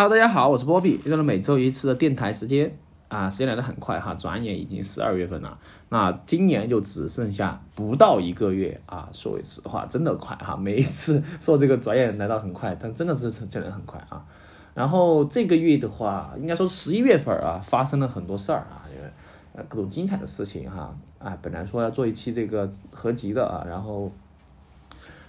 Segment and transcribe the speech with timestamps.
[0.00, 2.74] Hello，大家好，我是波比，又到了每周一次的电台时间
[3.08, 5.58] 啊，时间来的很快哈，转眼已经十二月份了，
[5.90, 14.24] 那今年就只剩下不到一个月啊，说实话，真的快哈，每一次说这个转眼来到很快，但真的是真的很快啊。
[14.72, 24.10] 然后这个月的话，应该说十一月份啊，发生了很多事儿啊，因为各种精彩的事情哈，啊，本来说要做一期这个合集的啊，然后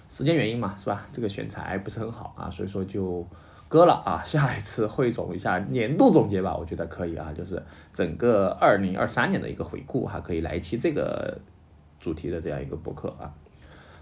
[0.08, 1.06] 时间原因嘛，是吧？
[1.12, 3.26] 这个选材不是很好啊，所以说就。
[3.72, 7.62] 割了啊， 下一次汇总一下年度总结吧，我觉得可以啊，就是
[7.94, 11.38] 整个二零二三年的一个回顾哈，可以来一期这个
[11.98, 13.32] 主题的这样一个播客啊。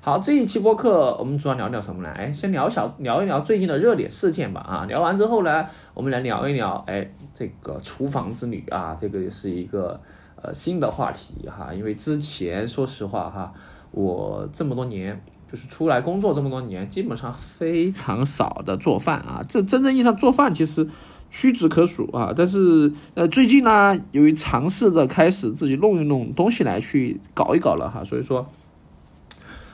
[0.01, 2.09] 好，这一期播客我们主要聊聊什么呢？
[2.09, 4.85] 哎，先聊小聊一聊最近的热点事件吧啊。
[4.87, 10.01] 聊完之后呢，我们来聊一聊哎这个厨房之旅啊，这个是一个
[10.43, 13.55] 呃新的话题哈，因为之前说实话哈，
[13.93, 15.23] 我这么多年。
[15.51, 19.45] 就是出来工作这么多年，基本上非常少的做饭啊。
[19.49, 20.89] 这真正意义上做饭其实
[21.29, 22.33] 屈指可数啊。
[22.37, 28.47] 但是呃，最近呢，由于尝试着开始自己弄一弄东西来去搞一搞了哈，所以说，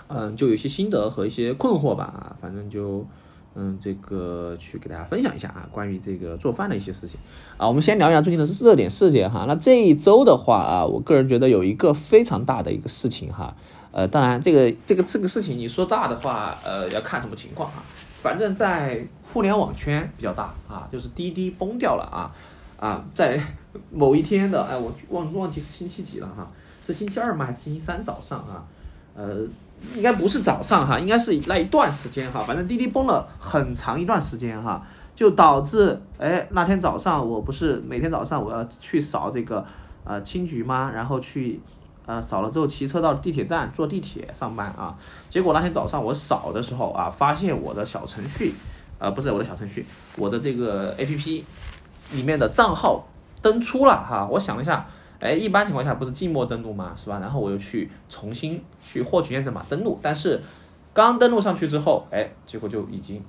[0.08, 2.36] 嗯，就有些心得和一些困惑吧啊。
[2.40, 3.06] 反正就
[3.54, 7.20] 嗯，这个去给大家分享一下啊，关于这个做饭的一些事情
[7.58, 7.68] 啊。
[7.68, 9.44] 我们先聊一下最近的热点事件哈。
[9.46, 13.56] 那这一周的话啊，我个人觉得有一个非常大的一个事情哈。
[13.96, 17.82] 呃，当然，这个这个这个事情，你说大的话，呃，要看什么情况啊。
[18.20, 19.02] 反正，在
[19.32, 22.30] 互联网圈比较大啊，就是滴滴崩掉了啊
[22.78, 23.40] 啊，在
[23.90, 26.46] 某一天的，哎，我忘忘记是星期几了哈，
[26.86, 27.46] 是星期二吗？
[27.46, 28.62] 还是星期三早上啊？
[29.14, 29.38] 呃，
[29.94, 32.38] 应该不是早上哈，应该是那一段时间哈。
[32.40, 39.64] 反正滴滴崩了很长一段时间哈，就导致，哎，那天早上我不是每天早上我要去扫这个
[40.04, 40.92] 呃青桔吗？
[40.94, 41.62] 然后去。
[42.06, 44.96] 呃，扫了之后骑车到地铁站坐地铁上班啊，
[45.28, 48.54] 结果那天早上我扫的时候啊，发现我的小程序，
[49.00, 49.84] 呃，不是我的小程序，
[50.16, 51.44] 我的这个 A P P
[52.12, 53.04] 里面的账号
[53.42, 54.24] 登出了哈。
[54.30, 54.86] 我想了一下，
[55.18, 56.92] 哎，一般情况下不是静默登录吗？
[56.96, 57.18] 是吧？
[57.18, 60.40] 然后我又去重新去获取验证码登录，但是
[60.94, 63.20] 刚登录上去之后，哎，结果就已经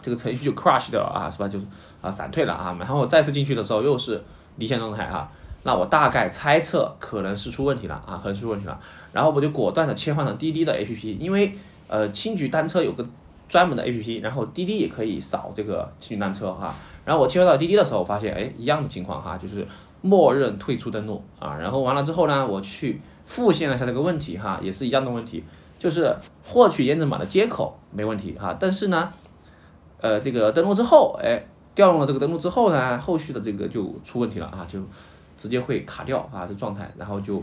[0.00, 1.48] 这个程序就 crash 掉了啊，是吧？
[1.48, 1.66] 就是
[2.00, 2.76] 啊闪退了啊。
[2.78, 4.22] 然后我再次进去的时候又是
[4.54, 5.28] 离线状态哈。
[5.68, 8.80] 那我大概猜测可能是出问题了啊，可能是出问题了。
[9.12, 11.54] 然后我就果断的切换了滴滴的 APP，因为
[11.88, 13.04] 呃青桔单车有个
[13.50, 16.74] 专门的 APP，然后滴滴也可以扫这个青桔单车哈。
[17.04, 19.68] 然后我切换到滴滴的时候，发现哎一样的情况哈，就是
[20.00, 21.54] 默认退出登录啊。
[21.58, 25.44] 然后完了之后呢，我去复现了一下这个问题哈，也是一样的问题，
[25.78, 29.12] 就是获取验证码的接口没问题哈，但是呢，
[30.00, 34.80] 呃这个登录之后哎调用了这个登录之后呢，后续的这个就出问题了啊就。
[35.38, 37.40] 直接会卡掉啊，这状态，然后就，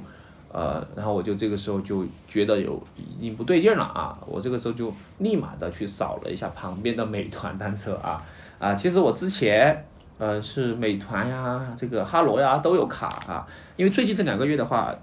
[0.52, 8.22] 呃，然后我就这个时候就觉得有已经不对劲了啊，我这个时候就立马的去扫了一下旁边的美团单车啊
[8.60, 13.48] 啊，其实我之前呃是美团呀，这个哈罗呀都有卡啊，
[13.78, 14.94] 因为最近这两个月的话，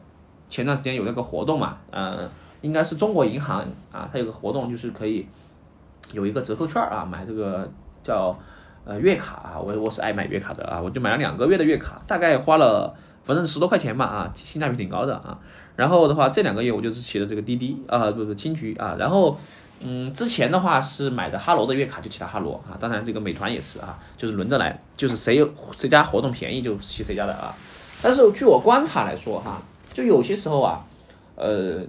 [0.50, 2.28] 前段时间有那个活动嘛，嗯，
[2.60, 5.26] 应该是中国银行啊，它有个活动就是可以
[6.12, 7.66] 有一个折扣券啊，买这个
[8.02, 8.38] 叫。
[8.84, 15.38] 呃，月卡啊，我我是爱买月卡的啊，我就买了两个月的月卡，大概花了反正十多块钱吧啊，性价比挺高的啊。
[15.76, 18.96] 然后的话，这两个月我就是骑的这个滴滴啊，不不青桔啊。
[18.98, 19.38] 然后
[19.84, 22.74] 嗯，之前的话是买的哈罗的月卡，就骑的哈罗啊。
[22.80, 27.54] 当然这个美团也是啊，就是轮着来，就是谁有谁家活动便宜就骑谁家的啊。
[28.02, 30.84] 但是据我观察来说哈，就有些时候啊，
[31.36, 31.82] 呃，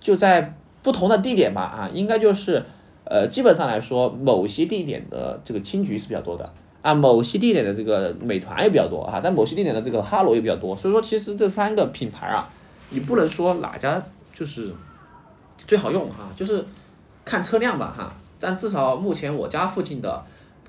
[0.00, 2.64] 就在不同的地点吧啊，应该就是。
[3.08, 6.52] 呃，基本上来说，某些地点的这个青桔是比较多的
[6.82, 10.76] 啊，某些地点的这个美团也比较多啊，但某些地点的这个哈罗也比较多。
[10.76, 12.50] 所以说，其实这三个品牌啊，
[12.90, 14.02] 你不能说哪家
[14.34, 14.74] 就是
[15.68, 16.64] 最好用哈，就是
[17.24, 18.12] 看车辆吧哈。
[18.40, 20.22] 但至少目前我家附近的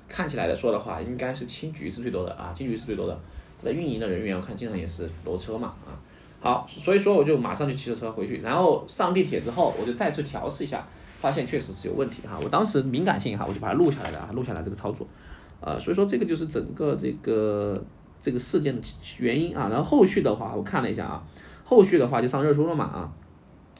[0.08, 3.18] 看起来来说的话，应该是青桔是最多的啊，青桔是最多的。
[3.62, 5.90] 那运营的人员我看经常也是挪车嘛啊。
[6.40, 10.86] 好，所以说我就马上就骑着车回去，然后上地铁之后，我就再次调试一下。
[11.20, 15.04] 发现确实是有问题哈，我当时敏感性哈，我就把它录下来了啊，录下来这个操作，
[15.60, 17.82] 呃，所以说这个就是整个这个
[18.20, 18.86] 这个事件的
[19.18, 21.24] 原因啊，然后后续的话我看了一下啊，
[21.64, 23.12] 后续的话就上热搜了嘛啊，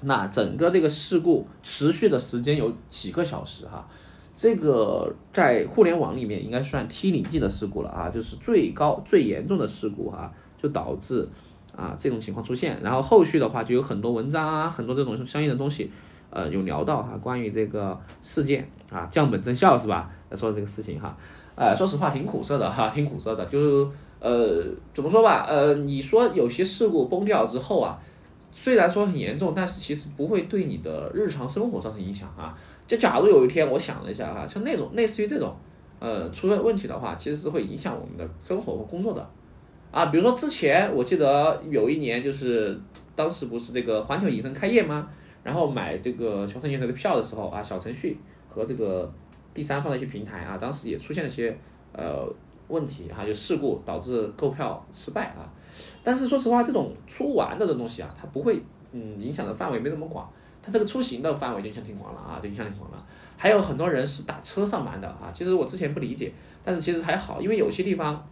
[0.02, 3.88] 那整个这个事故持续的时间有几个小时哈，
[4.34, 11.28] 这个在互联网里面应该算 T 零级的事故了啊，就是最高最严重的事故哈，就导致
[11.76, 15.92] 啊这种情况出现，然后后续的话就有很多文章啊，很多这种相应的东西。
[16.30, 20.10] 呃，有聊到哈，关于这个事件啊，降本增效是吧？
[20.34, 21.16] 说这个事情哈，
[21.54, 23.46] 呃，说实话挺苦涩的哈，挺苦涩的。
[23.46, 23.90] 就是
[24.20, 25.46] 呃，怎么说吧？
[25.48, 27.98] 呃，你说有些事故崩掉之后啊，
[28.52, 32.56] 虽然说很严重，但是其实不会对你的日常生活造成影响啊。
[32.86, 35.56] 就假如有一天，我想了一下哈，像那种类似于这种
[35.98, 39.30] 呃，出了问题的话，其实是会影响我们的生活和工作的，
[39.90, 42.78] 啊，比如说之前我记得有一年就是
[43.14, 45.08] 当时不是这个环球影城开业吗？
[45.42, 48.18] 然后买这个熊城影城的票的时候啊，小程序
[48.48, 49.10] 和这个
[49.54, 51.56] 第三方的一些平台啊，当时也出现了一些
[51.92, 52.26] 呃
[52.68, 55.50] 问题哈，就事故导致购票失败啊。
[56.02, 58.62] 但是说实话，这种出玩的这东西啊，它不会
[58.92, 60.28] 嗯影响的范围没那么广，
[60.62, 63.06] 它这个出行的范围就影响挺广了啊，就影响挺广了。
[63.36, 66.32] 还有很多人是打车上班的啊，其实我之前不理解，
[66.64, 68.26] 但是其实还好，因为有些地方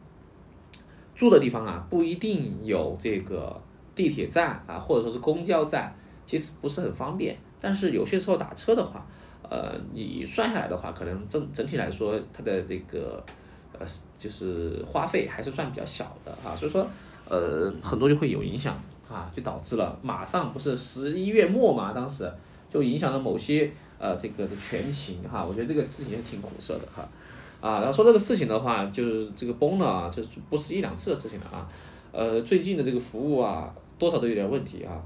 [1.15, 3.61] 住的地方啊，不一定有这个
[3.95, 5.95] 地铁站啊，或者说是公交站，
[6.27, 7.35] 其实不是很方便。
[7.59, 9.07] 但是有些时候打车的话，
[9.49, 13.25] 呃，你算下来的话，可能整整体来说，它的这个
[13.73, 13.87] 呃
[14.19, 16.87] 就是花费还是算比较小的啊，所以说
[17.27, 18.79] 呃很多就会有影响
[19.09, 22.31] 啊，就导致了马上不是十一月末嘛，当时
[22.71, 23.73] 就影响了某些。
[23.99, 27.09] 呃，这个的全勤哈，我觉得这个事情也挺苦涩的哈，
[27.63, 31.67] 啊，然后说这个事情的话，就是这个崩了啊，就是不是一两次的事情了啊，
[32.13, 35.01] 呃，最近的这个服务啊，多少都有点问题啊，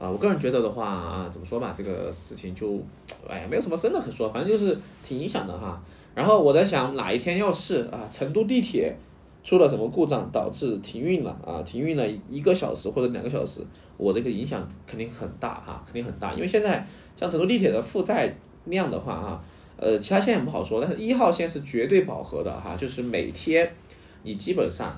[0.00, 2.80] 啊，我个人觉得的话啊，怎么说吧，这个事情就，
[3.28, 5.80] 哎呀，没有什么深的可说，反正就是挺影响的哈。
[6.14, 8.96] 然后我在想，哪一天要是啊，成都地铁。
[9.42, 11.62] 出了什么故障导致停运了啊？
[11.62, 13.62] 停运了一个小时或者两个小时，
[13.96, 16.34] 我这个影响肯定很大哈，肯定很大。
[16.34, 16.86] 因为现在
[17.16, 18.30] 像成都地铁的负载
[18.66, 19.42] 量的话哈，
[19.78, 23.74] 呃，其他线也不好说，但是一号线是绝对饱和的哈，就是每天
[24.24, 24.94] 你基本上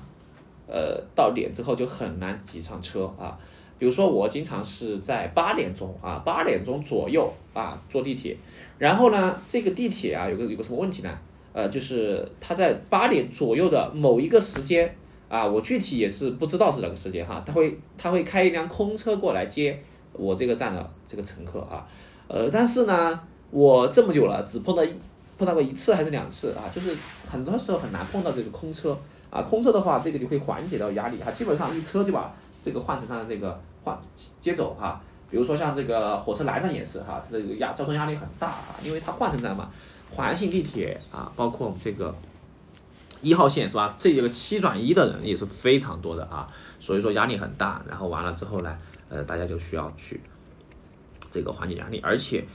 [0.67, 3.39] 呃到点之后就很难挤上车啊。
[3.79, 8.37] 比如说我经常是在八点钟啊，八点钟左右啊坐地铁，
[8.77, 11.09] 然后呢这个地铁啊有个有个什么问题呢？
[11.51, 14.95] 呃，就是他在八点左右的某一个时间
[15.27, 19.77] 啊，我具体也是不知道是哪个时间哈，他会他会开一辆空车过来接
[20.13, 21.85] 我这个站的这个乘客啊，
[22.27, 23.19] 呃，但是呢，
[23.51, 24.83] 我这么久了只碰到
[25.37, 26.95] 碰到过一次还是两次啊，就是
[27.27, 28.97] 很多时候很难碰到这个空车。
[29.29, 32.31] 啊，空车的话，这个就会缓解到压力哈，基本上一车就把
[32.63, 33.95] 这个换乘上的这个换
[34.39, 39.69] 接走哈，比如说像这个火车来站也是哈，它这个压交通压力很大啊，因为它换乘站嘛。
[40.15, 42.13] 环形地铁啊，包括我们这个
[43.21, 43.95] 一号线是吧？
[43.97, 46.47] 这个七转一的人也是非常多的啊，
[46.79, 47.81] 所以说压力很大。
[47.89, 48.77] 然后完了之后呢，
[49.09, 50.21] 呃，大家就需要去
[51.31, 51.99] 这个缓解压力。
[52.03, 52.45] 而且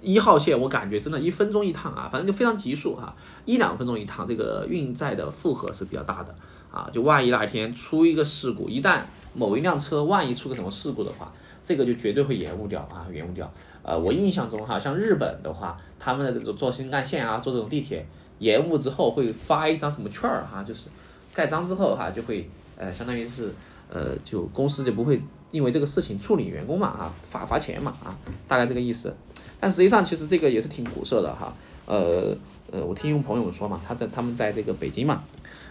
[0.00, 3.14] 一号线我感觉真的一分钟一趟啊，反正就非常急速哈，
[3.44, 6.34] 一两分钟一趟，这个运载的负荷是比较大的
[6.70, 6.88] 啊。
[6.92, 9.00] 就万一哪一天出一个事故，一旦
[9.34, 11.32] 某一辆车万一出个什么事故的话，
[11.64, 13.52] 这个就绝对会延误掉啊，延误掉。
[13.82, 18.06] 呃，我印象中哈，像日本的话，他们的这种坐新干线啊，坐这种地铁
[18.38, 20.88] 延误之后会发一张什么券儿哈，就是
[21.34, 23.52] 盖章之后哈，就会呃，相当于是
[23.88, 28.16] 呃，就公司就不会因为这个事情处理员工嘛啊，罚罚钱嘛啊，
[28.46, 29.16] 大概这个意思。
[29.60, 31.52] 但实际上其实这个也是挺苦涩的哈。
[31.86, 32.36] 呃
[32.70, 35.22] 呃，我听朋友们说嘛，他在他们在这个北京嘛，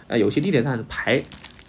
[0.08, 1.22] 呃，有些地铁站排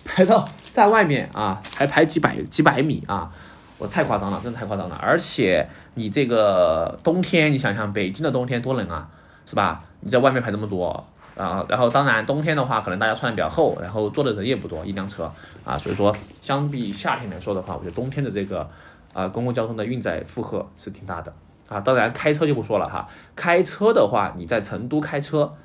[0.04, 3.32] 排到在外面啊，还排几百几百米啊。
[3.78, 5.00] 我太夸张了，真的太夸张了！
[5.02, 9.10] 而且你这个冬天，你想想北京的冬天多冷啊，
[9.46, 9.86] 是吧？
[10.02, 11.08] 你在外面排这么多
[11.40, 15.32] 啊，然后当然冬天的话，可能大家穿的比较厚，然后坐的人也不多，一辆车
[15.64, 18.70] 啊，所以说相比夏天来说的话，我觉得冬天的这个
[19.14, 21.34] 啊公共交通的运载负荷是挺大的
[21.70, 21.80] 啊。
[21.80, 23.08] 当然开车就不说了哈，
[23.38, 25.56] 开车的话，你在成都开车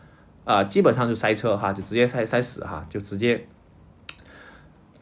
[0.45, 3.45] 啊，基本上就塞车哈，就直接塞塞死哈，就直接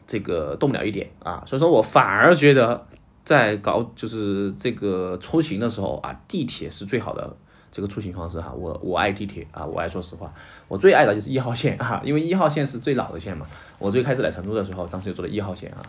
[0.07, 1.43] 这个动不了一点啊。
[1.45, 2.87] 所以说我反而觉得。
[3.25, 7.33] 在搞就是这个出行的时候啊，地铁是最好的
[7.73, 8.53] 这个出行方式哈。
[8.55, 10.31] 我我爱地铁啊，我爱说实话，
[10.67, 13.47] 我最爱的就是一号线啊，因为一号线是最老的线嘛。
[13.79, 15.81] 我最开始来成都的时候，当时就坐的一号线啊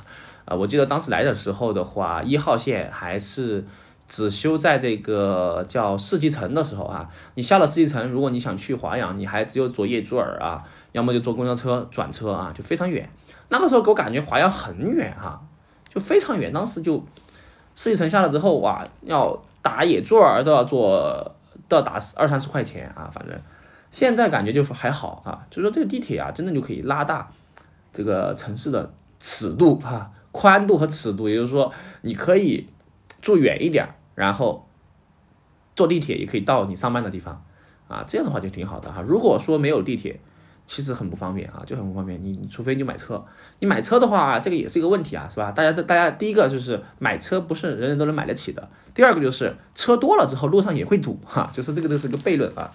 [0.46, 3.64] 啊，我记得当时来的时候的话，一号线还是
[4.08, 7.08] 只修在这个叫世纪城的时候啊。
[7.34, 13.08] 你下了世纪城，如果你想去华阳，你还只有坐夜珠尔啊，要么就坐公交车转车啊，就非常远。
[13.50, 15.40] 那个时候给我感觉华阳很远哈，
[15.88, 17.04] 就非常远，当时就。
[17.76, 21.34] 世纪城下了之后，哇，要打野座儿都要坐，
[21.68, 23.08] 到达二三十块钱啊！
[23.12, 23.40] 反正
[23.90, 27.30] 现在感觉就是还好啊，就说这个地铁啊，真的就可以拉大
[27.92, 32.68] 这个城市的尺度哈，宽度和尺度，也就是说，你可以
[33.22, 34.68] 住远一点，然后
[35.76, 37.44] 坐地铁也可以到你上班的地方
[37.88, 39.00] 啊，这样的话就挺好的哈。
[39.00, 40.20] 如果说没有地铁，
[40.66, 42.22] 其实很不方便啊，就很不方便。
[42.24, 43.22] 你除非你买车，
[43.58, 45.52] 你买车的话，这个也是一个问题啊，是吧？
[45.52, 52.70] 大家的大家第一个就是买车不是人人都能买得起的，第二个就是车多了之后路上也会堵哈，就是这个都是个悖论啊。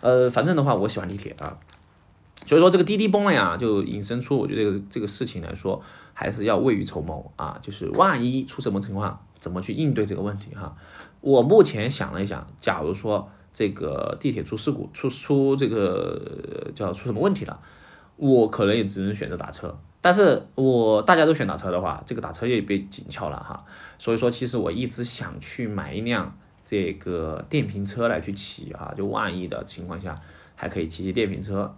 [0.00, 1.56] 呃，反正的话我喜欢地铁啊，
[2.46, 5.82] 所以说这个滴滴崩了呀，就引申出我觉得这个这个事情来说，
[6.12, 10.74] 还是要未雨绸缪啊，就是万一出什么情况，怎么去应对这个问题哈。
[11.20, 17.58] 我目前想了一想，假如说这个地铁出事故出出这个叫出什么问题了，
[18.16, 19.74] 我可能也只能选择打车。
[20.02, 23.64] 但是我大家都选打车的话，这个打车也被紧俏了哈。
[23.96, 30.20] 所以说，其实我一直想去买一辆这个电瓶车来去骑啊，就万一的情况下
[30.54, 31.74] 还可以骑骑电瓶车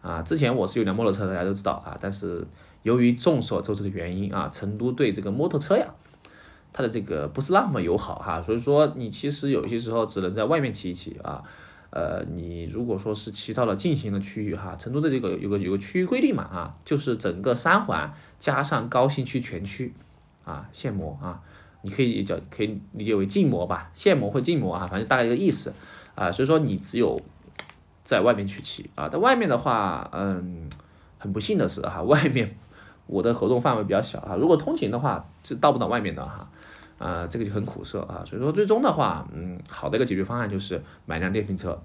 [0.00, 0.22] 啊。
[0.22, 2.46] 之前我是有辆摩托车，大家都知道啊，但是
[2.84, 5.86] 由于众所周知的原因啊，成都对这个摩托车呀。
[6.72, 11.42] 它的这个不是那么友好哈，所以说你其实有些时候只能在外面骑一骑啊，
[11.90, 19.92] 呃，你如果说是骑到了禁行的区域哈，成都的这个有个有个区域规定嘛啊，就是整个三环加上高新区全区
[20.44, 21.40] 啊限摩啊，
[21.82, 25.72] 你可以叫可以理解为禁摩吧，限摩或禁摩啊，反正大概一个意思
[26.14, 27.20] 啊，所以说你只有
[28.04, 30.68] 在外面去骑啊，在外面的话，嗯，
[31.18, 32.56] 很不幸的是哈，外面
[33.06, 36.48] 我的活动范围比较小啊，如果通勤的话是到不到外面的哈。
[36.98, 41.80] 啊这个就很苦涩啊，所以说最终的话，嗯，好的一个解决方案就是买辆电瓶车。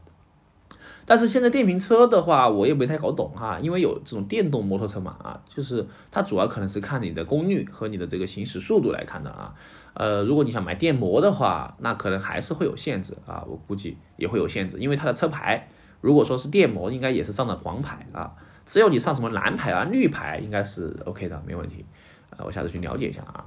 [1.05, 9.53] 但是现在电瓶车的话，我也没太搞懂哈，因为有这种电动摩托车嘛，啊，就是它主要可能是看你的功率和你的这个行驶速度来看的啊。
[9.95, 15.67] 呃，如果你想买电摩的话，那可能还是会有限制啊，我估计也会有限制，因为它的车牌
[15.99, 18.31] 如果说是电摩，应该也是上的黄牌啊，
[18.65, 21.85] 只有你上什么蓝牌啊、绿牌，应该是 OK 的，没问题。
[22.29, 23.45] 呃，我下次去了解一下啊。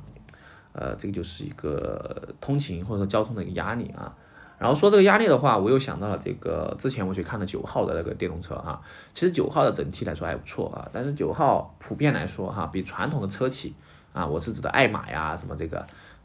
[0.78, 4.14] 呃，这个就是一个通勤或者说交通的一个压力啊。
[4.58, 8.80] 然后说这个压力的话，我又想到了这个之前我去看了九号的那个电动车啊。
[9.14, 13.74] 其实九号的整体来说还不错啊，但是九号普遍来说哈，比传统的车企
[14.12, 15.80] 啊，我是指的爱玛呀什么这个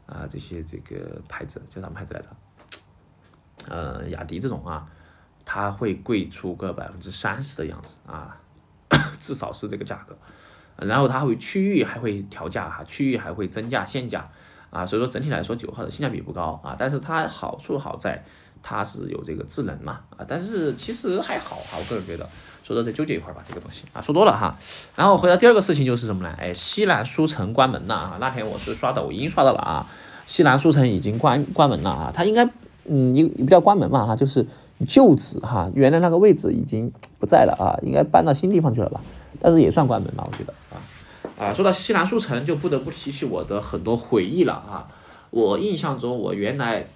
[0.06, 2.28] 啊这些这个牌子叫什么牌子来着？
[3.68, 4.86] 呃，雅迪这种啊，
[5.44, 8.36] 它会贵出个百分之三十的样子啊，
[9.18, 10.16] 至少是这个价格。
[10.78, 14.26] 然后它会区域还会调价哈，区域还会增价限价
[14.72, 18.24] 啊，所以说整体来说九号的性价比不高啊，但是它好处好在
[18.62, 22.26] 它是有这个智能嘛啊，但是其实还好哈，我个人觉得，
[22.64, 24.56] 所以说再纠结一会儿吧这个东西啊，说多了哈。
[24.96, 26.34] 然后回到第二个事情就是什么呢？
[26.38, 29.86] 哎，西南书城关门了啊，那天我是刷抖音刷到了啊，
[30.26, 32.48] 西南书城已经关关门了啊，它应该
[32.86, 34.46] 嗯也不叫关门嘛哈，就是
[34.88, 39.00] 旧址哈，原来那个位置已经不在了啊，应该搬到新地方去了吧。
[39.40, 40.54] 但是也算关门吧，我觉得
[41.42, 44.86] 啊，说到西南书城，就不得不提起我的很多回忆了啊。
[45.30, 46.86] 我印象中，我原来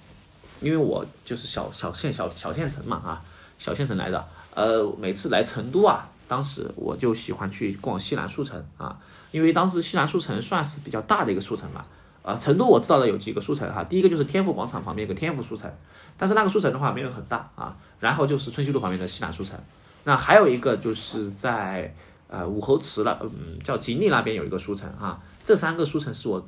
[0.61, 3.23] 因为我就是小小县小小县城嘛啊，
[3.59, 4.25] 小县城来的，
[4.55, 8.97] 呃，每次来成都啊，当时我就喜欢去逛西南书城啊，
[9.33, 11.85] 因为当时西南书城算是比较大的一个书城嘛
[12.23, 12.39] 啊。
[12.39, 15.69] 成都我知道的有几个书城哈，第一个就是天府广场旁边有个天府书城，
[16.17, 17.77] 但是那个书城的话没有很大啊。
[17.99, 19.59] 然后就是春熙路旁边的西南书城，
[20.05, 21.93] 那还有一个就是在。
[22.29, 26.45] 呃，武侯祠了，嗯，叫锦里那边有一个书城啊，这三个书城是我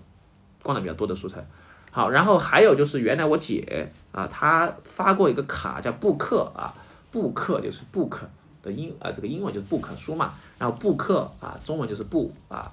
[0.62, 1.40] 逛的比较多的书城。
[1.92, 6.74] 好，然后还有就是原来我姐啊，她发过一个卡叫布克啊，
[7.12, 8.18] 布克就是 book
[8.60, 12.70] 的英啊，这个英文就是 book 书嘛，然后布克啊，中文就是布啊，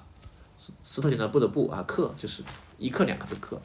[0.58, 2.42] 石石头剪刀布的布啊，克就是
[2.76, 3.56] 一克两克的克，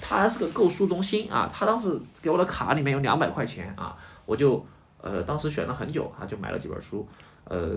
[0.00, 4.64] 它是个购书中心啊，他当时给我的卡里面有两百块钱啊，我就
[5.02, 7.06] 呃当时选了很久啊，就买了几本书，
[7.44, 7.76] 呃。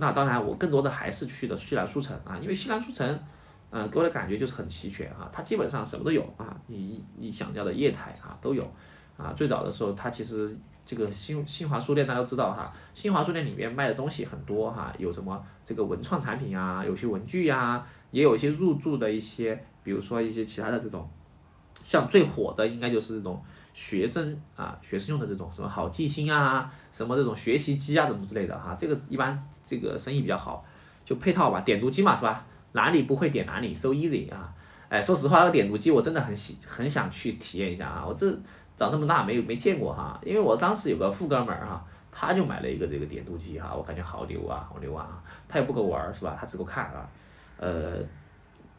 [0.00, 3.20] 那当然，我更多的还是去的西南书城啊，因为西南书城，
[3.70, 8.62] 嗯，给我的感觉就是很齐全啊，它基本上什么都有啊，你你想要的业态啊都有
[9.16, 9.32] 啊。
[9.36, 21.10] 最早的时候，它其实这个新新华书店大家都知道哈，新华书店里面卖的东西很多哈，有什么这个文创产品啊，有些文具呀，也有一些入驻的一些，比如说一些其他的这种，
[21.82, 23.42] 像最火的应该就是这种。
[23.80, 29.32] 学生啊，学生用的这种什么好记星啊，什么这种学习机啊，什么之类的哈，这个一般
[29.62, 30.64] 这个生意比较好，
[31.04, 32.44] 就配套吧，点读机嘛是吧？
[32.72, 34.52] 哪里不会点哪里，so easy 啊！
[34.88, 38.04] 哎，说实话，那个点读机我真的很喜很想去体验一下啊！
[38.04, 38.28] 我这
[38.76, 45.22] 长这么大没有没见过哈，因为我当时有个富哥们儿哈，他就买了一个这个点读机哈，我感觉好牛啊，好牛啊！
[45.48, 46.36] 他也不给我玩是吧？
[46.40, 47.08] 他只给我看啊，
[47.56, 47.98] 呃，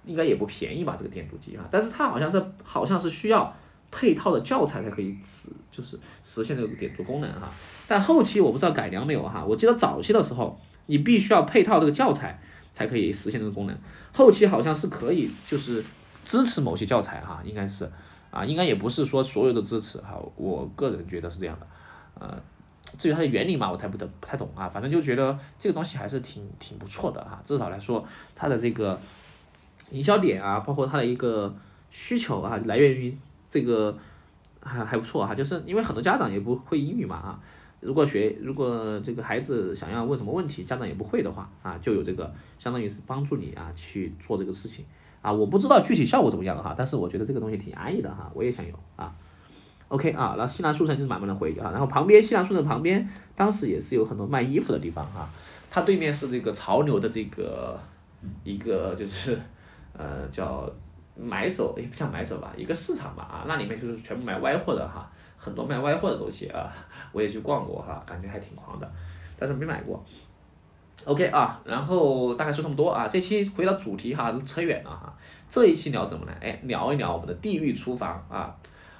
[0.03, 3.55] 应该也不便宜吧这个点读机哈，但是他好像是好像是需要。
[3.91, 7.51] 配套的教材才可以实就是实现这个点读功能哈，
[7.87, 12.39] 但后期我不知道改良没有哈，我记得早期的时候你必须要配套这个教材
[12.71, 13.77] 才可以实现这个功能，
[14.13, 15.83] 后期好像是可以就是
[16.23, 17.89] 支持某些教材哈，应该是。
[18.31, 21.65] 啊，应该也不是说所有的支持哈，我个人觉得是这样的，
[22.19, 22.39] 呃，
[22.95, 28.05] 至于它的原理嘛，我太不得不太懂啊，反正就觉得这个东西还是挺挺不错的哈，至少来说
[28.35, 29.01] 它的这个
[29.89, 31.51] 营销点啊，包括它的一个
[31.89, 33.17] 需求啊，来源于。
[33.49, 33.97] 这个
[34.61, 37.39] 还还不错哈，就是因为很多家长也不会英语嘛啊，
[37.79, 44.85] 如果学如果这个孩子想要问什么问题，家长也不会的话啊，就有这个相当于是帮助你啊去做这个事情。
[45.21, 49.13] 啊，我不知道具体效果怎么样哈，但是我觉得这个东西挺安逸的哈，我也想有啊
[49.89, 55.27] ，OK 啊，那西南书城就是满满的回忆啊，然后旁边西南书城旁边当时也是有很多卖衣服的地方哈，
[55.69, 57.77] 它对面是这个潮流的这个
[58.45, 59.37] 一个就是
[59.91, 60.71] 呃叫
[61.21, 66.71] 买手也不像买手吧，一个市场吧啊，那里面就是全部卖歪货的哈，很多卖歪货的东西啊，
[67.11, 68.89] 我也去逛过哈，感觉还挺狂的，
[69.37, 70.03] 但是没买过。
[71.05, 75.13] OK 啊，然后大概说这么多啊，这期回到主题哈，扯远了哈，
[75.49, 76.33] 这一期聊什么呢？
[76.41, 78.53] 哎，聊一聊我们的地狱厨房啊。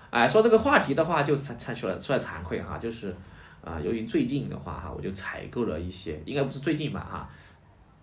[0.09, 3.15] 哎，说这个话题的话，就才才出来出来惭愧哈，就是
[3.61, 7.29] 啊，由于最近的话哈，我就采购了一些，应该不是最近吧哈，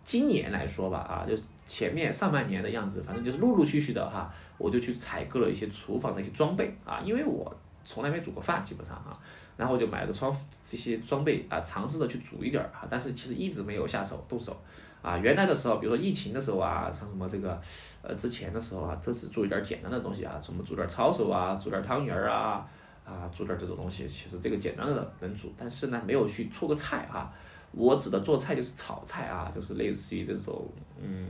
[0.07, 1.37] 今年来说吧啊，就
[1.67, 7.53] 前面上半年的样子，反正就是陆陆续续的哈，我就去采购了一些厨房的一些装备啊，因为我
[7.85, 9.19] 从来没煮过饭，基本上哈，
[9.57, 10.33] 然后我就买了个装
[10.63, 14.57] 这些装备啊，尝试着去煮一点儿哈，但是其实一直没有下手动手。
[15.03, 17.61] 啊，原来的时候，比如说疫情的时候啊，像什么这个，
[18.03, 22.67] 呃，之前的时候啊，都是做一点简单的东西啊，什么煮点抄手啊，煮点汤圆儿啊，
[23.07, 27.33] 啊，煮点这种东西，其实这个简单的能煮，但是呢，没有去做个菜啊。
[27.73, 30.67] 我指的做菜就是炒菜啊，就是类似于这种，
[31.01, 31.29] 嗯，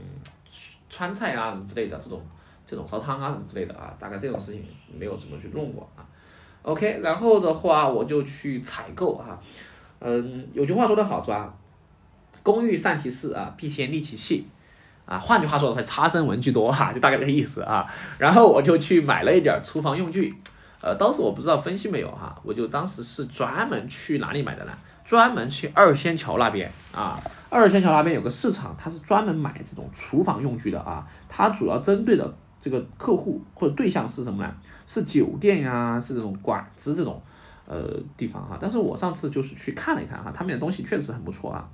[0.89, 2.21] 川菜啊之类的这种，
[2.65, 4.65] 这种烧汤啊什么之类的啊，大概这种事情
[4.97, 6.05] 没有怎么去弄过啊。
[6.63, 9.39] OK，然后的话我就去采购哈，
[9.99, 11.53] 嗯，有句话说得好是吧？
[12.43, 14.47] 工欲善其事啊，必先利其器
[15.05, 15.19] 啊。
[15.19, 17.85] 换句话说的话，差生文具多哈，就大概这个意思啊。
[18.17, 20.33] 然后我就去买了一点厨房用具，
[20.81, 24.71] 呃，当时我不知道分析没有哈，我就当时是专门去哪里买的呢？
[25.03, 27.19] 专门去二仙桥那边啊。
[27.49, 31.07] 二仙桥那边有个市场，它是专门买这种厨房用具的啊。
[31.29, 34.53] 它主要针对的这个客户或者对象是什么呢？
[34.85, 37.21] 是酒店呀，是这种馆子这种
[37.65, 38.57] 呃地方哈。
[38.59, 41.69] 但是我上次就是去看了一看哈，他们的东西确实很不错啊。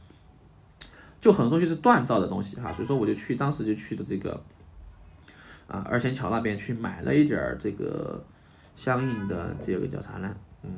[1.19, 4.39] 就很多东西是锻造的东西哈，所以说我就去，当时就去的这个
[5.67, 8.23] 啊二仙桥那边去买了一点儿这个
[8.75, 10.35] 相应的这个叫啥呢？
[10.63, 10.69] 嗯，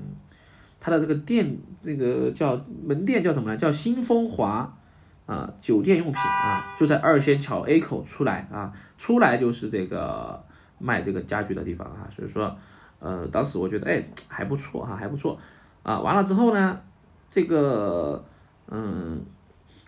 [0.80, 3.58] 它的这个店这个叫门店叫什么呢？
[3.58, 4.78] 叫新风华
[5.26, 10.44] 啊酒店用品啊，就在二仙桥 A 口出来啊，出来就是这个
[10.80, 12.56] 卖这个家具的地方啊，所以说
[13.00, 15.40] 呃当时我觉得哎还不错哈，还不错
[15.84, 16.82] 啊，完了之后呢，
[17.30, 18.24] 这个
[18.68, 19.24] 嗯。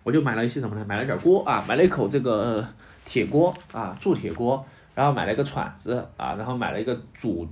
[0.04, 0.86] 我就买了一些什么呢？
[0.88, 2.66] 买了点锅啊，买了一口这个
[3.04, 7.46] 铁锅啊，铸铁锅，然后买了一个铲子啊，然后买了一个煮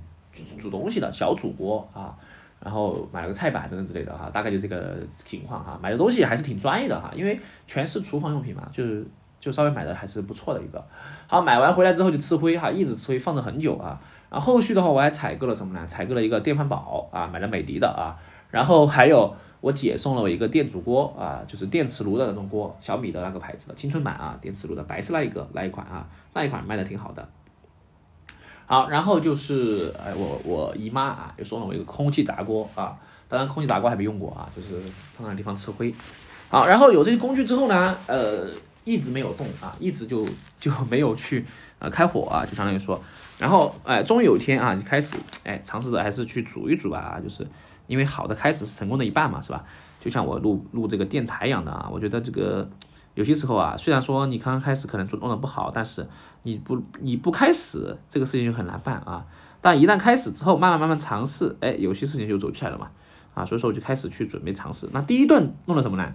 [0.58, 2.14] 煮东西的小煮锅啊，
[2.60, 5.78] 然后买了个菜板等等之类的哈，大概就这个情况哈。
[5.82, 9.06] 买的东西还是挺专业的哈，因为全是厨房用品嘛，就是
[9.40, 10.84] 就稍微买的还是不错的一个。
[11.26, 14.00] 好，买完回来之后就吃灰哈，一直吃灰放着很久啊。
[14.28, 15.86] 然后后续的话我还采购了什么呢？
[15.86, 18.16] 采购了一个电饭煲啊，买了美的的啊，
[18.50, 19.34] 然后还有。
[19.62, 27.28] 我姐送了我一个电煮锅啊，就是电磁炉的那种锅，小米的那个牌子的青春版啊，电磁炉的白色那一个那一款啊，那一款卖的挺好的。
[28.66, 32.96] 好，然后就是哎，我我姨妈啊，就送了我一个空气炸锅啊，
[33.28, 34.80] 当然空气炸锅还没用过啊，就是
[35.14, 35.94] 放那地方吃灰。
[36.48, 38.50] 好，然后有这些工具之后呢，呃，
[38.84, 40.26] 一直没有动啊，一直就
[40.60, 41.44] 就没有去
[41.78, 43.00] 呃开火啊，就相当于说，
[43.38, 47.46] 然后哎，终于有一天啊，就开始哎，尝试着还是去煮一煮吧，就是。
[47.88, 49.64] 因为好的开始是成功的一半嘛，是吧？
[50.00, 52.68] 就像我录录这个电台一样的啊，我觉得这个
[53.16, 56.06] 有些时候啊，虽然说你刚刚开始可能做弄的不好，但是
[56.42, 59.24] 你不你不开始这个事情就很难办啊。
[59.62, 62.90] 但一旦开始之后，慢慢慢慢尝试，哎，有些事情就走起来了嘛，
[63.32, 64.86] 啊，所以说我就开始去准备尝试。
[64.92, 66.14] 那第一顿弄了什么呢？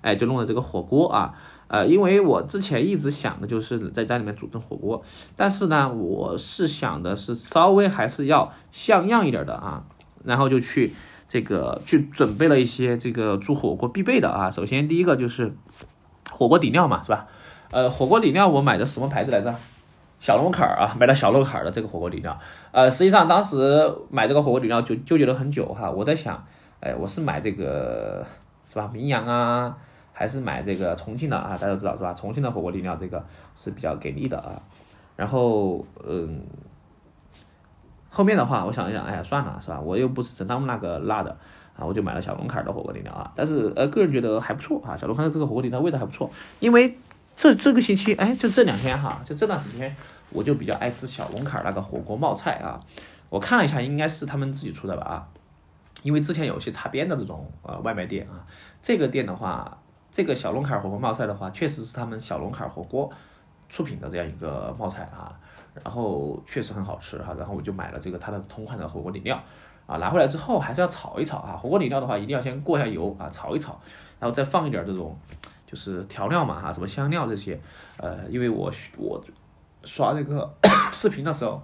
[0.00, 1.32] 哎，就弄了这个火锅啊，
[1.68, 5.02] 呃，因为我之前一直想的就是在家里面煮顿火锅，
[5.36, 9.84] 但是呢，我是想的是稍微还是要像样一点的啊，
[10.24, 10.92] 然后就去。
[11.32, 15.54] 这个去准备了一些这个煮火锅必备的啊，首先第一个就是
[16.40, 17.26] 火锅底料嘛，是吧？
[17.70, 19.54] 呃，火锅底料我买的什么牌子来着？
[20.18, 22.38] 小龙坎儿啊，买了小龙坎儿的这个火锅底料。
[22.72, 26.42] 呃，实际上当时买这个火锅底料就纠结了很久哈，我在想，
[26.80, 28.24] 哎，我是买这个
[28.66, 28.88] 是吧？
[28.90, 29.76] 名扬啊，
[30.14, 31.50] 还是买这个重庆的啊？
[31.60, 32.14] 大家都知道是吧？
[32.14, 33.22] 重庆的火锅底料这个
[33.54, 34.62] 是比较给力的啊。
[35.16, 36.40] 然后，嗯。
[38.12, 39.78] 后面的话，我想一想，哎呀，算了，是吧？
[39.78, 41.36] 我又不是整他们那个辣的
[41.80, 43.32] 啊，我就买了小龙坎的火锅底料啊。
[43.34, 46.30] 但是呃，个人觉得还不错啊，小龙坎的这个火锅底料味道还不错。
[46.58, 46.98] 因为
[47.36, 49.96] 这这个星期，哎，就这两天哈，就这段时间，
[50.30, 52.78] 我就比较爱吃小龙坎那个火锅冒菜啊。
[53.30, 55.28] 我看了一下，应该是他们自己出的吧啊。
[56.02, 58.44] 因为之前有些擦边的这种呃外卖店啊，
[58.82, 59.78] 这个店的话，
[60.10, 63.10] 这个小龙坎火锅冒菜的话，确实是他们小龙坎火锅
[63.68, 65.34] 出品的这样一个冒菜啊。
[65.84, 69.40] 然后确实很好吃哈，然后我就买了这个它的同款的火锅底料，
[69.90, 71.58] 啊，拿回来之后还是要炒一炒啊。
[71.60, 73.76] 火锅底料的话，一定要先过一下油啊，炒一炒，
[74.20, 75.18] 然后再放一点这种
[75.66, 77.60] 就是调料嘛哈，什么香料这些，
[77.96, 79.20] 呃，因为我我
[79.82, 80.48] 刷这个
[80.92, 81.60] 视频的时候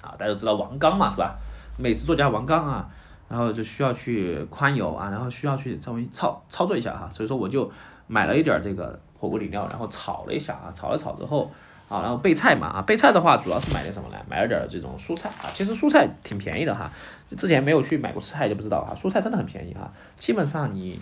[0.00, 1.36] 啊，大家都知道王刚嘛是吧？
[1.76, 2.88] 美食作家王刚啊，
[3.28, 7.68] 然后就需要去宽油啊，然后需要去稍微操操作一下哈，所以说我就
[8.06, 11.50] 买了一点这个火锅底料，然后炒了一下啊，炒了炒之后
[11.88, 14.16] 啊，然后备菜嘛啊，备菜的话主要是买点什么呢？
[14.28, 16.90] 买了点这种蔬菜啊，其实蔬菜挺便宜的哈，
[17.36, 21.00] 之前没有去买过菜就不知道啊，蔬菜真的很便宜哈，基本上你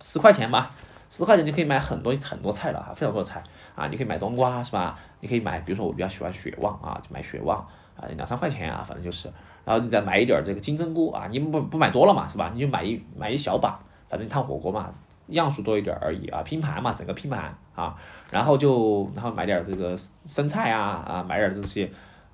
[0.00, 0.70] 十块钱吧。
[1.14, 3.42] 十块钱就可以买很多很多菜了哈，非常多的菜
[3.74, 4.98] 啊，你可以买冬瓜是吧？
[5.20, 7.58] 你可以买，比如说我比较喜欢雪旺啊，就买雪旺
[7.94, 9.30] 啊，两三块钱啊，反正就是，
[9.62, 12.50] 然后你再买一点这个金针菇啊，你不不买多了嘛是吧？
[12.54, 14.90] 你就买一买一小把，反正烫火锅嘛，
[15.32, 17.96] 样数多一点而已啊，拼盘嘛，整个拼盘啊，
[18.30, 21.90] 然后就然后买点这个生菜啊啊，买点这些，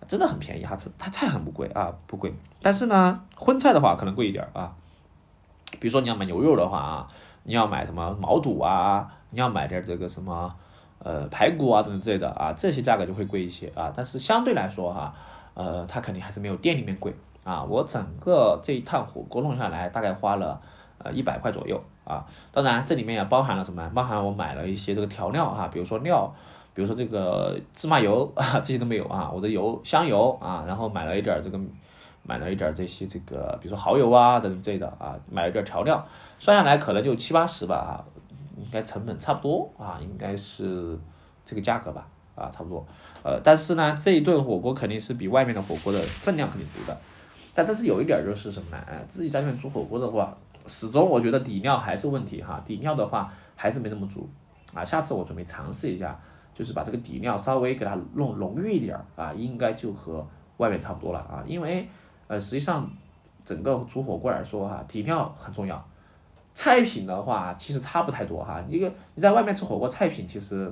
[0.06, 2.32] 真的很便宜哈，它菜很不贵啊，不贵，
[2.62, 4.74] 但是呢，荤菜的话可能贵一点啊，
[5.80, 7.06] 比如说你要买牛肉的话啊。
[7.44, 9.08] 你要买什么毛肚啊？
[9.30, 10.54] 你要买点这个什么，
[10.98, 13.90] 呃，排骨啊等等之类的啊，这些价格就会贵一些啊。
[13.96, 15.14] 但是相对来说哈，
[15.54, 17.64] 呃，它肯定还是没有店里面贵啊。
[17.64, 20.61] 我整个这一趟火锅弄下来，大概花了
[20.98, 22.24] 呃一百块左右啊。
[22.50, 23.88] 当然这里面也包含了什么？
[23.94, 26.32] 包含我买了一些这个调料啊，比如说料，
[26.72, 29.30] 比如说这个芝麻油 啊，这些都没有啊。
[29.32, 31.60] 我的油香油啊，然后买了一点这个。
[32.24, 36.06] 买了一点这些这个，比如说蚝油啊等等之类的啊，买了一点调料，
[36.38, 38.04] 算下来可能就七八十吧啊，
[38.58, 40.98] 应该成本差不多啊，应该是
[41.42, 42.84] 这个价格吧啊，差不多。
[43.22, 46.94] 呃，但是呢，这一顿火锅肯定是比外面的火锅的分量肯定足的，
[47.54, 48.84] 但这是有一点就是什么呢？
[48.86, 50.36] 哎，自己家里面煮火锅的话，
[50.68, 54.28] 始终我觉得底料还是问题哈，底料的话还是没那么足
[54.74, 54.85] 啊。
[54.85, 56.20] 下次我准备尝试一下，
[56.54, 60.24] 就是把这个底料稍微给它弄浓郁一点啊，应该就和
[60.59, 61.88] 外面差不多了啊，因为。
[62.31, 62.87] 呃，实际上，
[63.42, 65.83] 整个煮火锅来说哈，底料很重要。
[66.54, 68.62] 菜品的话，其实差不太多哈。
[68.68, 70.70] 一个你在外面吃火锅，菜品其实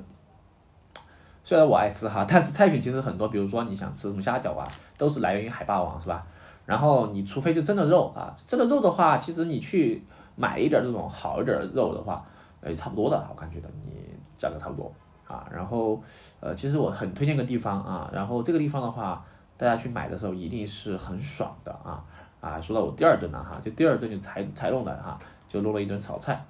[1.43, 3.29] 虽然我爱吃哈，但是菜品其实很多。
[3.29, 6.27] 比如说你想吃什么虾饺啊，都是来源于海霸王是吧？
[6.67, 12.23] 然后你除非就真的肉啊，真的肉的话，其实你去买一点这种好一点的肉的话，
[12.61, 13.89] 呃，差不多的，我感觉的你
[14.37, 14.93] 价格差不多
[15.27, 15.49] 啊。
[15.51, 16.03] 然后
[16.41, 19.25] 呃，其实我很推荐个地方啊，然后这个地方的话。
[19.59, 22.05] 大家去买的时候一定是很爽的啊
[22.43, 22.61] 啊！
[22.61, 26.45] 说到我第二顿了哈，就第二顿就才才弄的哈，就弄了一顿炒菜。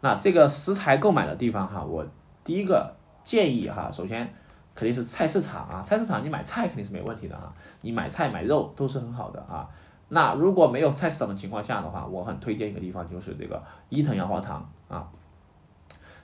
[0.00, 2.04] 那这个食材购买的地方哈，我
[2.42, 2.92] 第一个
[3.22, 4.34] 建议哈，首先
[4.80, 9.68] 肯定是菜市场啊，菜市场你买菜肯定是没问题的啊，你买菜买肉都是很好的啊。
[10.08, 15.06] 那如果没有菜市场的情况下的话，我很推荐一个地方，就是这个伊藤洋华堂啊。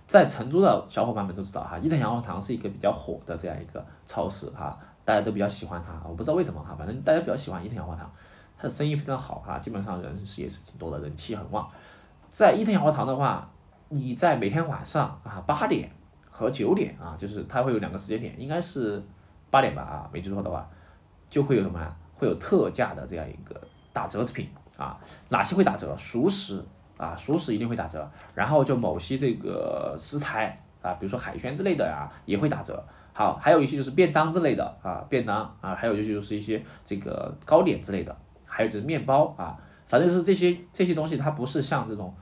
[0.07, 4.79] 在成都的小伙伴们都知道哈，伊藤洋华堂是一个比较火的这样一个超市哈。
[5.05, 8.11] 大家都比较喜欢它，我不知道为什么哈，反正大家比较喜欢伊藤洋华堂，
[8.57, 11.69] 它的生意非常好哈，基本上人是也是挺多的，人气很旺。
[12.31, 13.47] 在伊藤洋华堂的话，
[13.91, 15.91] 你在每天晚上啊八点
[16.37, 19.03] 和九点啊，就是它会有两个时间点，应该是
[19.49, 20.69] 八点吧啊，没记错的话，
[21.31, 21.97] 就会有什么呀？
[22.13, 23.59] 会有特价的这样一个
[23.91, 24.47] 打折品
[24.77, 24.99] 啊，
[25.31, 25.97] 哪些会打折？
[25.97, 26.63] 熟食
[26.99, 32.85] 啊，熟食一定会打折，然后就某些这个食材啊，比如说海鲜之类的呀，也会打折。
[33.15, 42.15] 好，还有一些就是便当之类的啊，便当啊，还有就就是一些这个糕点之类的，还有就是面包啊，反正就是这些这些东西，它不是像这种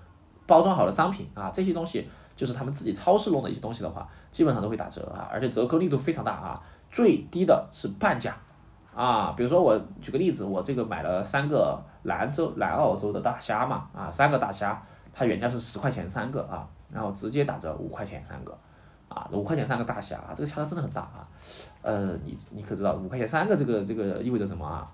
[0.47, 8.37] 包装好的商品啊，这些东西就是他们自己超市弄的一些东西的话，基本上都会打折啊，而且折扣力度非常大啊，最低的是半价
[8.95, 18.57] 啊，比如说我举个例子，我这个买了三个兰州南澳洲的大虾嘛啊，三个大虾，它原价是十块钱三个啊，然后直接打折五块钱三个。
[19.07, 21.29] 啊，五块钱三个大虾啊，这个虾真的很大啊，
[21.83, 24.91] 呃，你你可知道五块钱三个这个这个意味着什么啊？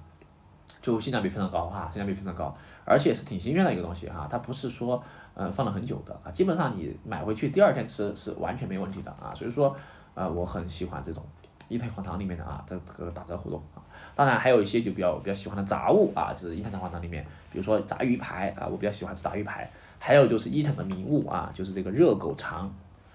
[0.81, 5.03] 就性价比非常高哈，性价比非常高，而且是挺新鲜的一个东西哈，它不是说
[5.35, 9.77] 呃放了很久的啊，基本上你买回去第二天吃是完全没问题的啊，所以说
[10.15, 11.25] 呃我很喜欢这种
[11.69, 13.83] 伊藤黄糖里面的啊这这个打折活动啊，
[14.15, 22.73] 当然还有一些就比较比较喜欢的杂物啊，就是伊藤洋华堂里面，比如说炸鱼排啊，我比较喜欢吃炸鱼排，还有就是伊藤的名物啊，就是这个热狗肠。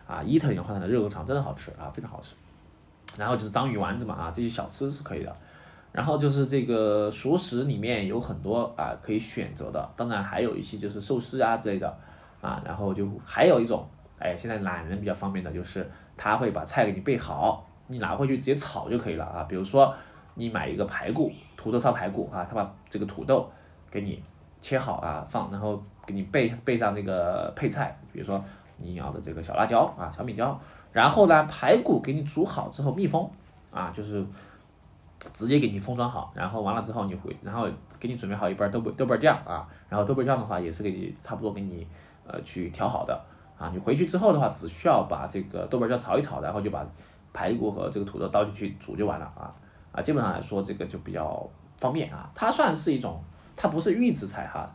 [0.08, 2.36] 啊，伊藤洋华堂的热狗肠真的好吃啊，非常好吃。
[3.18, 5.36] 然后就是章鱼丸子嘛，啊，这些小吃是可以的。
[5.96, 11.98] 然后就是这个熟食里面有很多啊可以选择的，当然还有一些就是寿司啊之类的
[12.42, 12.62] 啊。
[12.66, 13.88] 然后就还有一种，
[14.20, 19.44] 哎，现在懒人比较方便的就是他会把菜给你备好，你拿回去直接炒就可以了啊。
[19.48, 19.96] 比如说
[20.34, 23.50] 你买一个排骨，土豆烧排骨啊，他把这个土豆
[23.90, 24.22] 给你
[24.60, 28.44] 切好啊放，然后给你备备上那个配菜，比如说。
[28.78, 30.60] 你要的这个小辣椒啊，小米椒，
[30.92, 33.26] 然后呢，排骨给你煮好之后密封
[33.72, 34.22] 啊，就是
[35.34, 37.68] 直接给你封装好，然后完了之后你回，然后
[38.00, 41.88] 给你准备好一半豆瓣豆瓣酱啊，然后豆瓣酱的话也是给你差不多给你
[42.28, 43.20] 呃去调好的
[43.58, 46.86] 啊，你回去之后的话只需要把这个豆瓣酱炒一炒，然后就把
[47.34, 49.54] 排骨和这个土豆倒进去煮就完了啊
[49.92, 53.22] 啊，基本上来说这个就比较方便啊，它算是一种，
[53.56, 54.70] 它不是预制菜哈。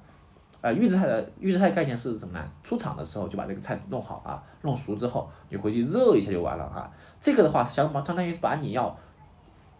[0.62, 2.44] 呃，预制菜的预制菜概念是什么呢？
[2.62, 6.90] 出厂的时候就把这个菜弄好啊，弄熟之后你回去热一下就完了啊。
[7.18, 8.94] 这个的话，相当相当于是把你要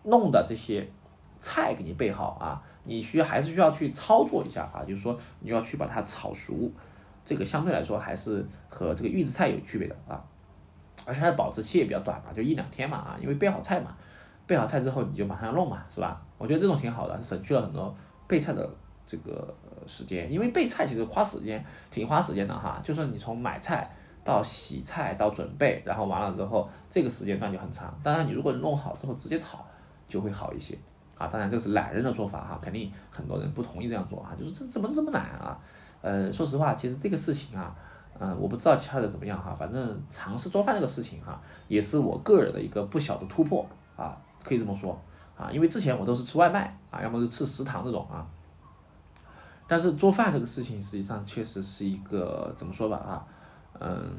[0.05, 0.89] 弄的这些
[1.39, 6.71] 菜给你备好啊，你需还是需要去操作一下啊，就是说你要去把它炒熟，
[7.25, 10.25] 这个相对来说还是和这个预制菜有区别的啊，
[11.05, 13.97] 而且它的保质期也比较短嘛，就一两天嘛啊，因为备好菜嘛，
[14.47, 16.23] 备好菜之后你就马上要弄嘛，是吧？
[16.39, 17.95] 我觉得这种挺好的，省去了很多
[18.27, 18.69] 备菜的
[19.07, 19.55] 这个。
[19.87, 22.79] 时间，因为备菜其实花时间，挺花时间的哈。
[22.85, 23.91] 就是你从买菜
[24.23, 27.99] 到洗菜到准备，然后完了之后，这个时间段就很长。
[28.03, 29.65] 当然，你如果弄好之后直接炒，
[30.11, 30.77] 就会好一些
[31.17, 31.27] 啊。
[31.29, 34.37] 当然，这个是懒人的做法哈，肯定很多人不同意这样做啊。
[34.39, 35.59] 就是这怎么这么懒啊？
[36.03, 37.75] 呃，说实话，其实这个事情啊，
[38.19, 39.55] 嗯，我不知道其他人怎么样哈。
[39.59, 45.01] 反正尝试做饭这个事情哈，也是我个人的一个不小的突破啊，可以这么说
[45.39, 45.51] 啊。
[45.51, 48.27] 因为之前我都是吃外卖啊，要么是吃食堂这种啊。
[49.69, 53.25] 但是做饭这个事情，实际上确实是一个怎么说吧啊，
[53.79, 54.19] 嗯，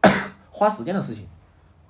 [0.50, 1.28] 花时间的事情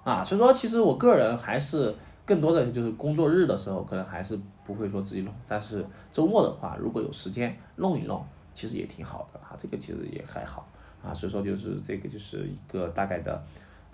[0.03, 1.95] 啊，所以说其实我个人还是
[2.31, 10.65] 更多的就是工作日的时候，可能还是不会说自己弄，但是周末的话，如果有时间弄一弄，其实也挺好的啊，这个其实也还好。
[11.03, 13.33] 啊，所以说就是这个就是一个大概的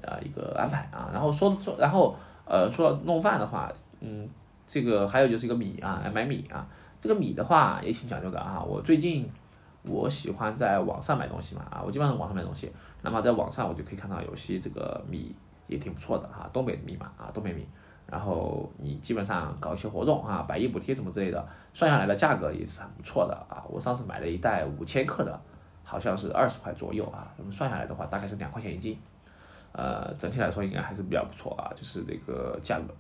[0.03, 4.29] 啊一个安排啊，然后说说然后呃说弄饭的话，嗯，
[4.67, 6.69] 这个还有就是一个米啊，买米啊。
[7.01, 9.27] 这个米的话也挺讲究的啊，我最近
[9.85, 12.71] 我喜欢在网上买东西嘛啊，我基本上网上买东西，
[13.01, 15.35] 那么在网上我就可以看到有些这个米
[15.69, 17.65] 也挺不错的哈，东北米嘛啊，东北米，
[18.07, 23.65] 然后你基本上搞一些活动啊，百亿补贴什么之类的，算下来的价格也是很不错的啊。
[23.69, 25.41] 我上次买了一袋五千克的，
[25.83, 28.97] 好像是二十块左右啊，那么算下来的话大概是两块钱一斤，
[29.73, 32.95] 呃，整体来说应该还是比较不错啊，就是这个价格。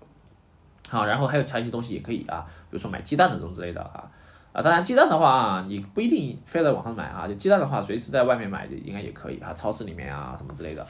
[0.89, 4.11] 好，然后还有其他一些东西也可以啊，比如说买鸡蛋的这种之类的啊，
[4.53, 10.87] 啊，当然鸡蛋的话你不一定非要在网上买啊，就鸡蛋的话随时在外面买应该也可以啊，超市里面啊什么之类的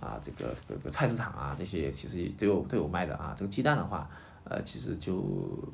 [0.00, 4.08] 啊，这个这个菜市场啊这些其实都有都有卖的啊，这个鸡蛋的话，
[4.44, 5.24] 呃，其实就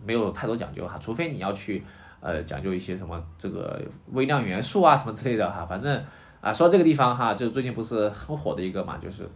[0.05, 1.85] 没有太多讲究哈，除非你要去
[2.21, 3.81] 呃讲究一些什么这个
[4.13, 6.05] 微量元素啊什么之类的哈，反正
[6.41, 9.29] 啊说到这个地方哈，就最近不是很火的一个嘛，就是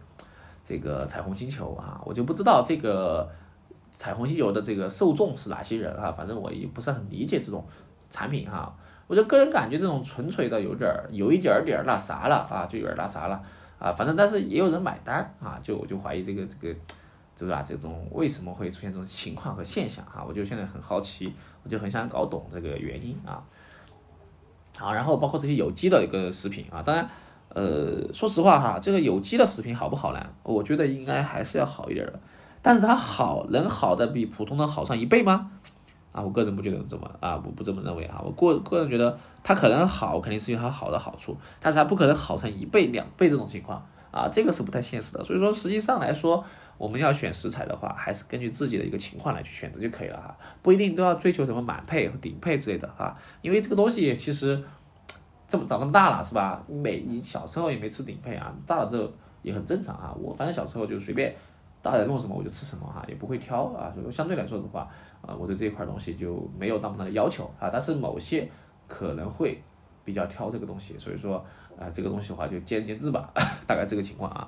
[0.63, 3.29] 这个彩虹星球啊，我就不知道这个。
[3.91, 6.11] 彩虹星球的这个受众是哪些人啊？
[6.15, 7.65] 反正我也不是很理解这种
[8.07, 8.71] 产品哈。
[9.07, 13.41] 我就个人感觉这种纯粹的有点儿有一点点儿那啥了啊，就有点那啥了
[13.79, 13.91] 啊。
[13.91, 16.79] 反正但是也有人买单啊，就我就怀疑这个这个，
[17.37, 17.63] 对吧？
[17.65, 20.23] 这种为什么会出现这种情况和现象哈？
[20.27, 23.43] 我就现在很好奇，我就很想搞懂这个原因啊。
[24.77, 27.09] 好，然后包括这些有机的一个食品啊，当然，
[27.49, 30.25] 呃，说实话哈，这个有机的食品好不好呢？
[30.43, 32.19] 我觉得应该还是要好一点的。
[32.61, 35.51] 但是它好能好的比普通的好上一倍吗？
[36.19, 38.21] 啊，我个人不觉得这么啊，我不这么认为哈。
[38.23, 45.23] 我个个人觉得它可能好，肯定是有它好的好处，但是它不可能好成一倍两倍这种情况啊，这个是不太现实的。
[45.23, 46.43] 所以说，实际上来说，
[46.77, 53.17] 我们要选食材的话，还是根据自己的一个情况来去选择就可以了哈，不一定都要追求什么满配和顶配之类的哈。
[53.41, 54.61] 因为这个东西其实
[55.47, 56.61] 这么长这么大了是吧？
[56.67, 59.09] 你每你小时候也没吃顶配啊，大了之后
[59.41, 60.13] 也很正常啊。
[60.19, 61.33] 我反正小时候就随便。
[61.81, 64.87] 大人弄什么我就吃什么哈，也不会挑啊，所以相对来说的话，
[65.21, 68.49] 啊，我对这一块东西就没有那么大的要求啊，但是某些
[68.87, 69.63] 可能会
[70.03, 71.37] 比较挑这个东西，所以说
[71.79, 73.29] 啊，这个东西的话就见仁见智吧，
[73.65, 74.47] 大概这个情况啊。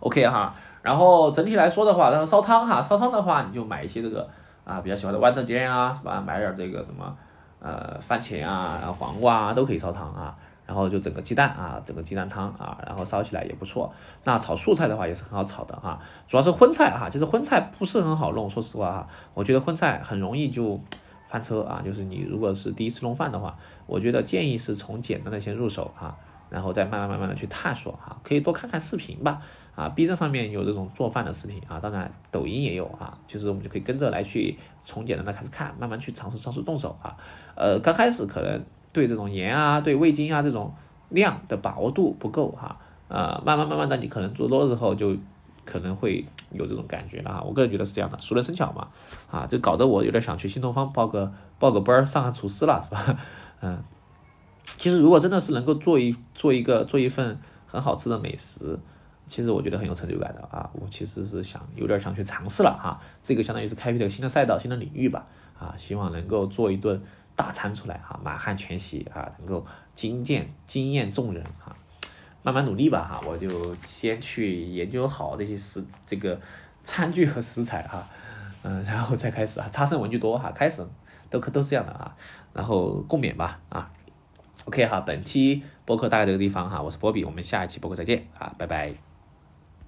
[0.00, 4.28] OK 哈，然后整体来说的话，然后烧汤哈，烧汤的话你就买一些这个
[4.64, 6.20] 啊比较喜欢的豌豆尖啊，是吧？
[6.20, 7.16] 买点这个什么
[7.60, 10.36] 呃番茄啊，然后黄瓜啊都可以烧汤啊。
[10.72, 13.92] 然后就整个鸡蛋啊，整个鸡蛋汤啊，然后烧起来也不错。
[14.24, 20.80] 那炒素菜的话也是很好炒的哈，主要是荤菜哈，其实荤菜不是很好弄，说实话哈，我觉得荤菜很容易就
[21.26, 21.82] 翻车啊。
[21.84, 23.54] 就是你如果是第一次弄饭的话，
[23.86, 26.16] 我觉得建议是从简单的先入手哈，
[26.48, 29.42] 然后再慢慢慢慢的去探索哈，可以多看看视频吧
[29.74, 37.14] 啊，B 站上面有这种做饭的视频啊，当然抖音也有啊，就是我们就可以跟着来去从简单的开始看，慢慢去尝试尝试动手啊。
[37.54, 38.64] 呃，刚开始可能。
[38.92, 40.74] 对这种盐啊，对味精啊这种
[41.08, 42.78] 量的把握度不够哈，
[43.08, 45.16] 呃，慢慢慢慢的你可能做多了之后就
[45.64, 47.42] 可能会有这种感觉了哈。
[47.42, 48.88] 我个人觉得是这样的，熟能生巧嘛，
[49.30, 53.18] 啊，就搞得我有点想去新东方报个报个班儿上个厨师了，是吧？
[53.62, 53.82] 嗯，
[54.62, 58.78] 其实如果真的是能够做一做一个做一份很好吃的美食，
[59.26, 60.68] 其实我觉得很有成就感的啊。
[60.74, 65.26] 我其实是想有点想去尝试了哈，这个相当于是开辟了新的赛道、新的领域吧，
[65.58, 67.00] 啊，希望能够做一顿。
[67.42, 71.74] 大餐出来哈，满汉全席啊，能够惊艳惊艳众人哈，
[72.44, 76.40] 慢慢努力吧哈，我就先去研究好这些食这个
[76.84, 78.08] 餐具和食材哈，
[78.62, 80.86] 嗯，然后再开始啊，差生文具多哈，开始
[81.28, 82.14] 都可都是这样的啊，
[82.52, 83.90] 然后共勉吧啊。
[84.66, 89.11] OK 哈，本期播客大概这个地方哈，我是波比，我们下一期播客再见啊，拜拜。